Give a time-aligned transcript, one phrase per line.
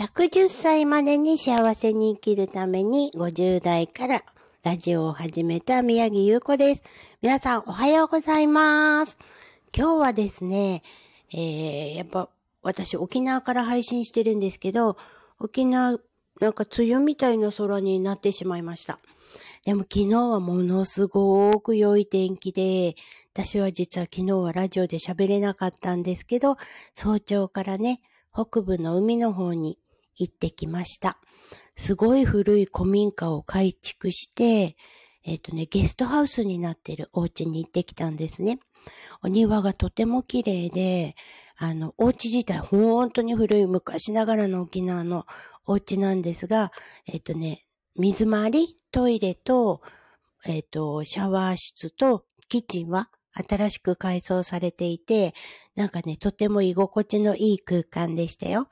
[0.00, 4.22] 110歳までに幸せに生きるために50代から
[4.62, 6.84] ラジオを始めた宮城優子です。
[7.20, 9.18] 皆さんおはようございます。
[9.76, 10.82] 今日はですね、
[11.34, 12.30] えー、やっぱ
[12.62, 14.96] 私沖縄から配信してるんですけど、
[15.38, 15.98] 沖縄
[16.40, 19.00] なんか梅雨みたいな空になってしまいました。
[19.66, 22.94] でも昨日はものすごく良い天気で、
[23.34, 26.56] 私は実は昨日はラジオで喋れなかったんですけど、
[26.94, 28.00] 早朝からね、
[28.32, 29.76] 北部の海の方に
[30.16, 31.18] 行ってきました。
[31.76, 34.76] すごい古い古民家を改築して、
[35.24, 38.58] えっ、ー、とね、ゲストハウスになってるお家に行ってきたんですね。
[39.22, 41.14] お庭がとても綺麗で、
[41.58, 45.26] あの、お家自体本当に古い昔ながらの沖縄の
[45.66, 46.72] お家なんですが、
[47.06, 47.62] えっ、ー、とね、
[47.96, 49.82] 水回り、トイレと、
[50.46, 55.34] えっ、ー、と、シャワー室とキッチンは新しく改装されていて、
[55.76, 58.68] なんかね、とても居心地のいい空間でしたよ。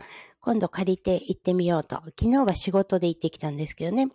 [0.48, 1.96] 今度借りて行ってみようと。
[2.18, 4.08] 昨日は仕事で行ってきたんですけどね。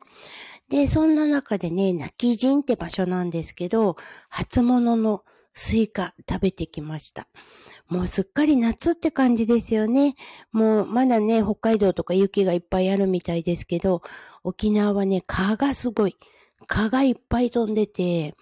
[0.68, 3.98] で、そんな中でね、今帰仁って場所なんですけど、
[4.30, 7.28] 初物のスイカ食べてきました。
[7.88, 10.16] もうすっかり夏って感じですよね。
[10.52, 14.02] もうまだね、北海道とか雪がいっぱいあるみたいですけど、
[14.44, 16.18] 沖縄はね、蚊がすごい。
[16.66, 18.34] 蚊がいっぱい飛んでて、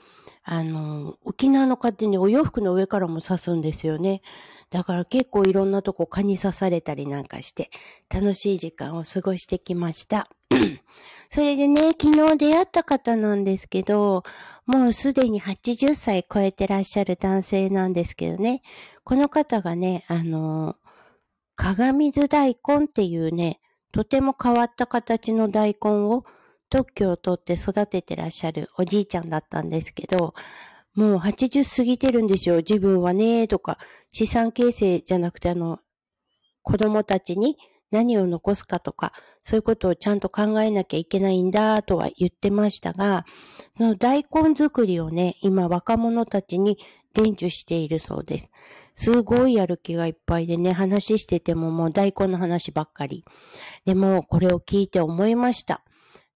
[0.43, 4.21] あの、沖縄の方にお洋服の上からも刺すんですよね。
[4.71, 7.69] だから結構いろんなとこ蚊に刺されたりなんかして、
[8.09, 10.27] 楽しい時間を過ごしてきました。
[11.31, 14.23] それでね、昨日出会った方なんですけど、
[14.65, 18.61] もうすでに80歳超えてらっしゃる男性なんですけどね、
[19.03, 20.75] この方がね、あの、
[21.55, 23.59] 鏡水大根っていうね、
[23.91, 26.25] とても変わった形の大根を
[26.71, 30.33] 特許を取って育ててらっしゃるおじいちゃんだったんですけど、
[30.95, 32.57] もう80過ぎてるんですよ。
[32.57, 33.77] 自分はね、とか、
[34.11, 35.79] 資産形成じゃなくてあの、
[36.63, 37.57] 子供たちに
[37.91, 39.11] 何を残すかとか、
[39.43, 43.25] そういうことをちゃんと考えなきゃいけないんだとは言ってましたが、
[43.77, 46.77] その大根作りをね、今若者たちに
[47.13, 48.49] 伝授しているそうです。
[48.95, 53.25] すごいやる気がいっぱいでね、話しててももう大根の話ばっかり。
[53.85, 55.83] でも、これを聞いて思いました。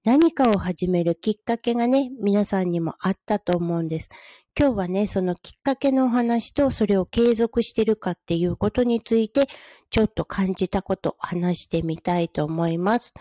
[0.06, 4.10] 何かを始めるきっかけがね、皆さんにもあったと思うんです。
[4.56, 9.48] 今日はね、そのきっかけのお話とそれを継続してるかっていうことについて、
[9.90, 13.16] ちょっと感じたことを話してみたいと思います。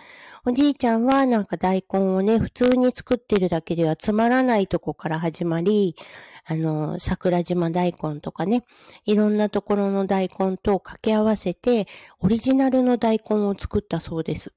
[0.45, 5.97] おじいちゃんはなんか大根をね、普通に作ってるだけではつまらないとこから始まり、
[6.45, 8.63] あの、桜島大根とかね、
[9.07, 11.89] いろんなところの大根と掛け合わせて、
[12.21, 14.53] オリジナルの大根を作ったそうです。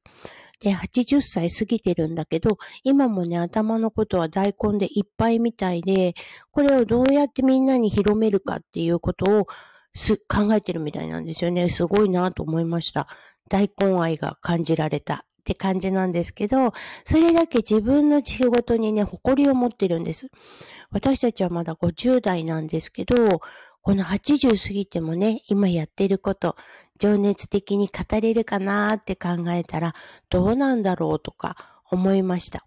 [0.59, 6.13] で、80歳過ぎてるんだけど、今もね、頭のことは大根でいっぱいみたいで、
[6.51, 9.47] これをどうやってみんなに広めるかっていうことを
[9.93, 11.69] す考えてるみたいなんですよね。
[11.69, 13.07] すごいなと思いました。
[13.49, 16.73] 大根愛が感じられたって感じなんですけど、
[17.05, 20.27] それだけ自分の仕事にね、誇りを持ってるんです。
[20.91, 23.41] 私たちはまだ50代なんですけど、
[23.81, 26.57] この80過ぎてもね、今やってること、
[26.97, 29.93] 情熱的に語れるかなって考えたら、
[30.29, 31.55] どうなんだろうとか
[31.89, 32.65] 思いました。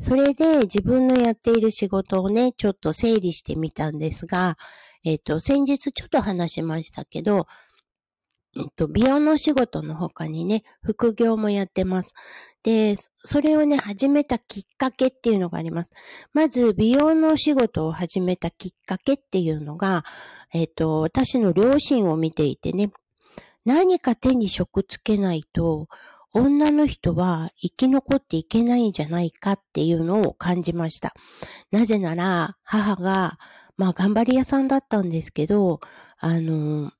[0.00, 4.58] それで自分のやっている仕事をね、ちょっと整理してみたんですが、
[5.04, 7.46] えっ、と、先日ちょっと話しましたけど、
[8.56, 12.08] えっと、美容の仕事の他にね、副業もやってます。
[12.62, 15.88] で、それをね、始めたきっかけっていうのがあります。
[16.32, 20.04] まず、美容の仕事を始めたきっかけっていうのが、
[20.52, 22.92] えっ、と、私の両親を見ていてね、
[23.64, 25.88] 何か手に職つけないと、
[26.34, 31.12] 女の人は生き残っていけないんじゃないかっていうのを感じました。
[31.70, 33.38] なぜなら、母が、
[33.76, 35.80] まあ頑張り屋さんだったんですけど、
[36.18, 36.92] あの、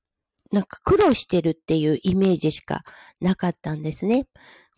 [0.51, 2.83] なんか苦労してるっていうイメージしか
[3.21, 4.27] なかったんですね。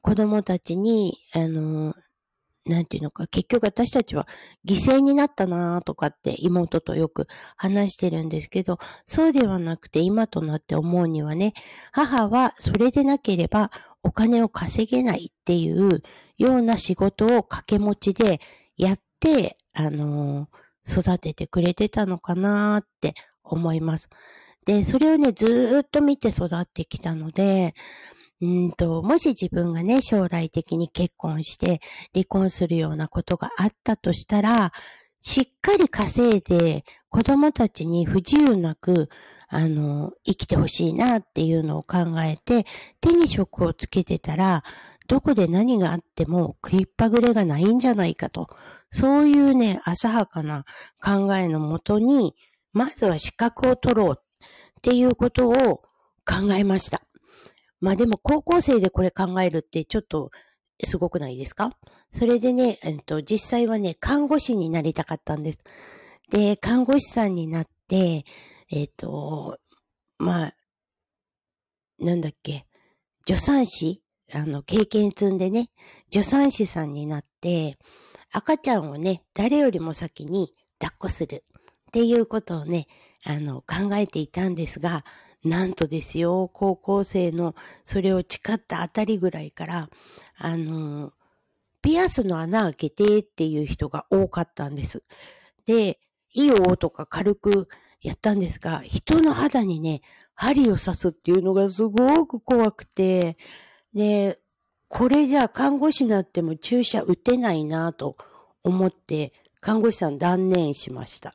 [0.00, 1.94] 子供たちに、あの、
[2.66, 4.26] なんていうのか、結局私たちは
[4.66, 7.26] 犠牲になったなとかって妹とよく
[7.56, 11.52] 話してるんですけど、そうではなくて今となって思うにはね、
[11.92, 13.70] 母はそれでなければ
[14.02, 16.02] お金を稼げないっていう
[16.38, 18.40] ような仕事を掛け持ちで
[18.76, 20.49] やって、あの
[20.87, 24.08] 育ててくれてたのかなって思います。
[24.64, 27.75] で、それをね、ずーっと見て育ってきたので、
[28.44, 31.81] うんと、もし自分がね、将来的に結婚して
[32.12, 34.73] 離婚するようなことがあったとしたら、
[35.23, 39.08] しっかり稼いで子供たちに不自由なく、
[39.49, 42.67] あの、生きてほしいなっていうのを考えて、
[43.00, 44.62] 手に職をつけてたら、
[45.08, 48.49] どこで何があっても食いっぱぐれがないんじゃないかと。
[48.90, 50.67] そういうね、浅はかな
[51.02, 52.35] 考えのもとに、
[52.75, 54.23] まずは資格を取ろうっ
[54.82, 55.82] ていうことを
[56.26, 57.00] 考えました。
[57.84, 60.31] まあでも高校生でこれ考えるってちょっと
[60.82, 61.76] すごくないですか？
[62.12, 65.58] それでね、えっと、実際はね、看護師になりたかったんです。
[66.31, 68.25] で、看護師さんになって、
[68.70, 69.58] えっと、
[70.16, 70.54] まあ、
[71.98, 72.66] なんだっけ、
[73.26, 74.02] 助産師？
[74.32, 75.69] あの、経験積んでね、
[76.10, 77.76] 助産師さんになって、
[78.32, 81.44] 赤ちゃんをね、誰よりも先に抱っこする
[81.88, 82.87] っていうことをね、
[83.25, 85.04] あの、考えていたんですが、
[85.44, 87.55] なんとですよ、高校生の
[87.85, 89.91] それを誓ったあたりぐらいから、
[90.37, 91.12] あの、
[91.82, 95.02] ピアスの穴開けてっていう人が多かったんです。
[95.67, 95.99] で、
[96.32, 97.69] いいよとか軽く
[98.00, 100.00] やったんですが、人の肌にね、
[100.35, 103.37] 針を刺すっていうのがすごく怖くて、
[103.94, 104.40] で、
[104.88, 108.17] これじゃあ看護師になっても注射打てないなと
[108.62, 111.35] 思って、看護師さん断念しました。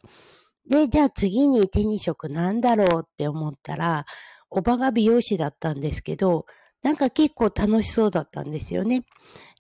[0.70, 4.06] で、じゃあ次に手に職なんだろうって思ったら、
[4.50, 6.46] おばが美容師だったんですけど、
[6.84, 9.04] なんか結構楽しそうだったんですよね。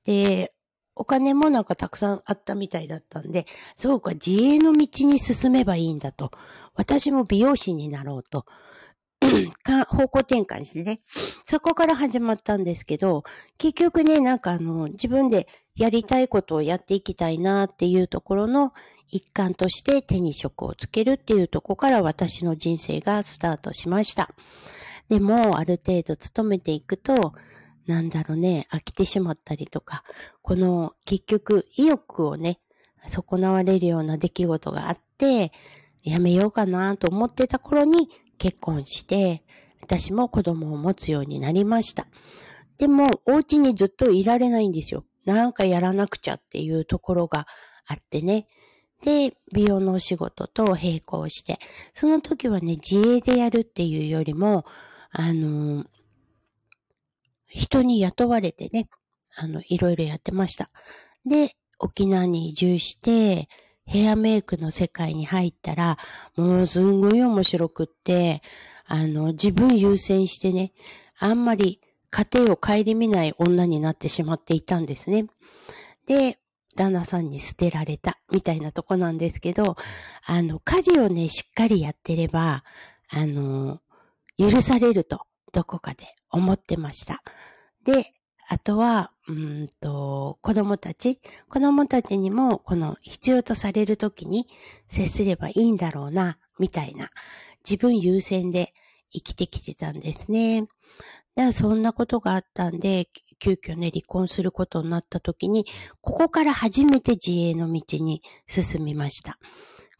[0.05, 0.53] で、
[0.95, 3.45] お金もなんかたくさんあったみたいだったんで、
[3.75, 6.31] そうか、自営の道に進めばいいんだと。
[6.75, 8.45] 私も美容師になろうと。
[9.89, 11.01] 方向転換してね。
[11.43, 13.23] そこから始まったんですけど、
[13.57, 18.73] 結局ね、なんかあの、自分でやりたいことをやっていきたいなっていうところの
[19.09, 24.29] 一環として手に職をつけるっていうとこから私の人生がスタートしました。
[25.09, 27.33] でも、ある程度勤めていくと、
[27.87, 30.03] なんだろうね、飽きてしまったりとか、
[30.43, 32.59] この結局意欲をね、
[33.07, 35.51] 損なわれるような出来事があって、
[36.03, 39.43] やめようかなと思ってた頃に結婚して、
[39.81, 42.07] 私も子供を持つようになりました。
[42.77, 45.03] でも、お家にずっといられないんですよ。
[45.25, 47.47] なんかやらなくちゃっていうところが
[47.87, 48.47] あってね。
[49.03, 51.59] で、美容のお仕事と並行して、
[51.93, 54.65] その時はね、自営でやるっていうよりも、
[55.11, 55.85] あの、
[57.47, 58.89] 人に雇われてね、
[59.37, 60.69] あの、いろいろやってました。
[61.25, 63.47] で、沖縄に移住して、
[63.85, 65.97] ヘアメイクの世界に入ったら、
[66.35, 68.41] もうすんごい面白くって、
[68.85, 70.73] あの、自分優先してね、
[71.17, 71.81] あんまり
[72.11, 75.25] 家庭を顧みない女になってしまっていたんですね。
[76.05, 76.37] で、
[76.75, 79.75] 旦那さんに捨てられた、みたいなとこなんですけど、
[80.25, 82.63] あの、家事をね、しっかりやってれば、
[83.09, 83.79] あの、
[84.37, 87.23] 許されると、どこかで思ってました。
[87.83, 88.13] で、
[88.47, 91.19] あとは、うんと、子供たち、
[91.49, 94.47] 子供たちにも、この必要とされるときに
[94.87, 97.09] 接すればいいんだろうな、みたいな、
[97.63, 98.73] 自分優先で
[99.11, 100.61] 生きてきてたんですね。
[101.35, 103.07] だからそんなことがあったんで、
[103.39, 105.65] 急遽ね、離婚することになった時に、
[106.01, 109.37] ここから初めて自営の道に進みました。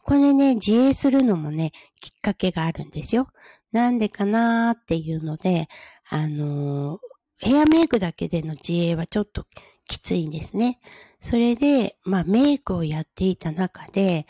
[0.02, 3.28] これね、自営するのもね、きっかけがあるんですよ。
[3.72, 5.68] なんでかなーっていうので、
[6.08, 6.98] あのー、
[7.38, 9.46] ヘアメイクだけでの自営はちょっと
[9.86, 10.80] きついんですね。
[11.20, 14.26] それで、まあメイクをやっていた中で、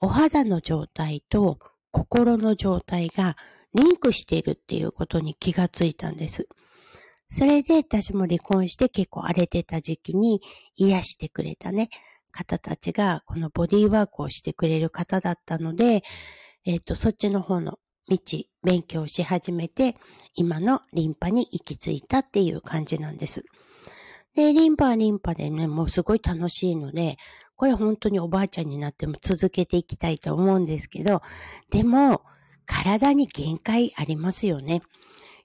[0.00, 1.58] お肌の状態と
[1.90, 3.36] 心の状態が
[3.74, 6.48] リンクしているっていうことに気がついたんです。
[7.34, 10.42] それで私も離婚して結構荒れてた時期に
[10.76, 11.88] 癒してくれたね、
[12.30, 16.02] 方たちがこのボディーワークをしてくれる方だったので、
[16.66, 18.18] えっ、ー、と、そっちの方の道、
[18.62, 19.96] 勉強し始めて、
[20.34, 23.42] 今のリンパに行き着いたっていう感じなんです。
[24.34, 27.16] で、リンパはリンパでね、もうすごい楽しいので、
[27.56, 31.22] これ本当におばあちゃんになっても続けていきたいと思うんですけど、
[31.70, 32.20] でも、
[32.66, 34.82] 体に限界ありますよね。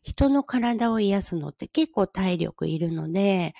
[0.07, 3.53] 人の体を癒すのって結構体力いるので、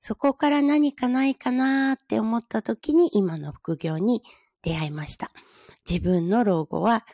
[0.00, 4.22] そこから何かないかなーって思った時に今の副業に
[4.62, 5.30] 出会いました。
[5.86, 7.04] 自分の老後は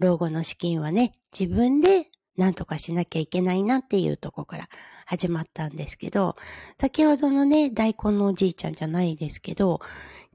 [0.00, 2.06] 老後の資金はね、自分で
[2.36, 4.68] 何とかしなきゃいけないなっていうとこから
[5.06, 6.34] 始まったんですけど、
[6.80, 9.80] 先ほどのね、大根のおじいちゃんじゃないですけど、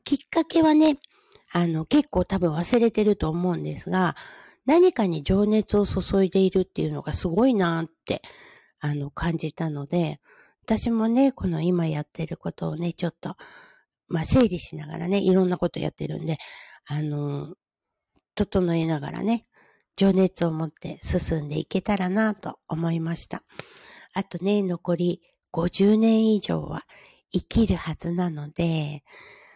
[0.06, 0.98] きっかけはね、
[1.52, 4.16] あの、結構多分忘れてると思うんですが、
[4.68, 8.22] 何かに情熱を注いでいるっていうのがすごいなって、
[8.80, 10.20] あの、感じたので、
[10.64, 13.36] 私もね、この今やってることをね、ちょっと、
[14.10, 16.38] まあ、整理しながらね、いろんなことやってるんで、
[16.86, 17.56] あの、
[18.36, 19.46] 整えながらね、
[19.96, 23.44] 情熱を持って進んでいけたらなと思いました。
[24.14, 25.22] あとね、残り
[25.54, 26.84] 50年以上は
[27.32, 29.04] 生きるはずなので、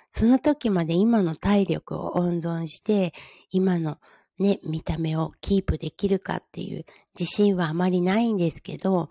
[0.10, 3.14] その時まで今の体力を温存して、
[3.50, 3.98] 今の
[4.42, 6.86] ね、見た目をキープできるかっていう
[7.18, 9.10] 自信はあまりないんですけど、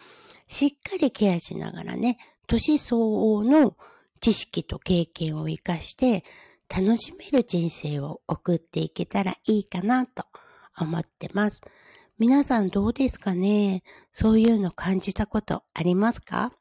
[0.49, 2.19] しっかりケアしながらね、
[2.49, 3.77] 年相応の
[4.21, 6.25] 知識と経験を活かして
[6.69, 10.25] 楽しめる人生を送っていけたらいいかなと
[10.79, 11.61] 思ってます。
[12.19, 13.83] 皆さんどうですかね？
[14.13, 16.53] そういうの感じたことありますか？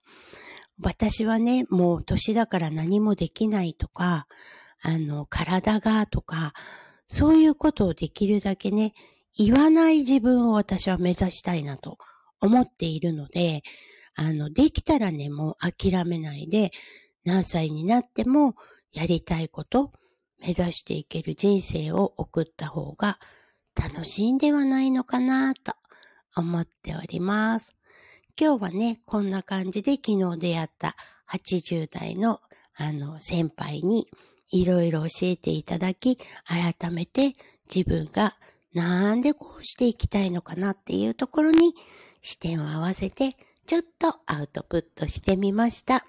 [0.80, 4.28] 私はね、もう年だから何もできないとか、
[4.82, 6.54] あの、体がとか、
[7.10, 8.94] そういうことをできるだけね、
[9.36, 11.98] 言わない自分を私は目指したいなと
[12.40, 13.64] 思っているので、
[14.16, 16.72] あの、できたらね、もう諦めないで、
[17.26, 18.56] 何歳になっても
[18.94, 19.92] やりたいこと、
[20.40, 23.20] 目指していける人生を送った方が
[23.76, 25.74] 楽しいんではないのかなと
[26.36, 27.76] 思っております。
[28.40, 30.96] 今日はね、こんな感じで昨日出会った
[31.30, 32.40] 80代の
[32.76, 34.08] あの先輩に
[34.52, 37.36] いろいろ教えていただき、改めて
[37.74, 38.36] 自分が
[38.74, 41.74] なんでこうしていきたいのかなっていうところに
[42.22, 46.06] 視点を合わせてちょっとアウトプットしてみました。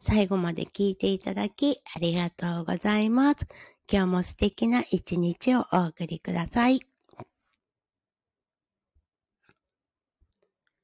[0.00, 3.46] 最後まで聞いていただきありがとうございます。
[3.90, 6.93] 今日も素敵な一日をお送りください。